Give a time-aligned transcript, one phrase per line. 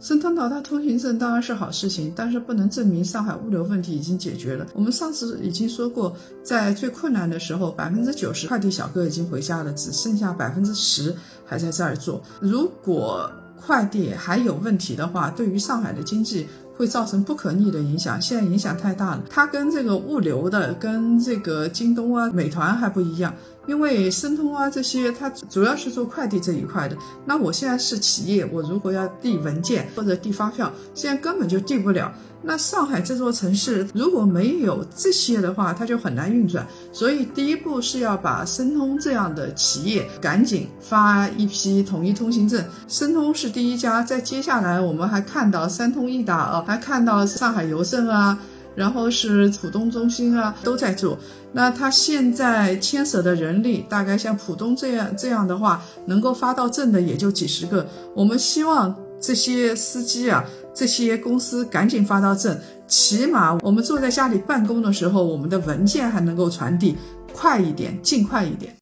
[0.00, 4.66] 申通淘汰通行证当然是好事情，但是不能证明上海物流问题已经解决了。
[4.74, 11.14] 我们上次已经说过，在最困难的时候，百分之九十快递小哥已经回家了，只剩下百分之十
[11.46, 12.22] 还在这儿做。
[12.40, 18.20] 如果快递还有问题的话，对于上海的经济会造成不可逆的影响。
[18.20, 23.34] 现在影响太大了，它跟这个物流的、跟这个京东啊、美团还不一样。
[23.66, 26.94] 因为申通啊这些，它主要是做快递这一块的。
[27.24, 32.12] 那我现在是企业，我如果要递文件或者递发票，现在根本就递不了。
[32.46, 36.66] 那上海这座城市如果没有这些的话，它就很难运转。
[36.92, 42.62] 所以第一步是要把申通这样的企业赶紧发一批统一通行证。
[42.86, 48.38] 申通是第一家，在接下来我们还看到三通一达啊，还看到上海邮政啊。
[48.76, 51.16] 然后是浦东中心啊，都在做。
[51.52, 57.86] 那他现在牵涉的人力，大概像浦东这样这样的话，能够发到证的也就几十个。
[58.16, 62.58] 我们希望这些司机啊，这些公司赶紧发到证，
[62.88, 66.96] 起码我们坐在家里办公的时候，我们的文件还能够传递
[67.32, 68.72] 快一点，尽快一点。